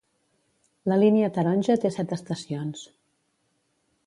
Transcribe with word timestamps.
La 0.91 0.97
línia 1.03 1.29
taronja 1.37 1.77
té 1.85 1.93
set 1.99 2.17
estacions. 2.21 2.85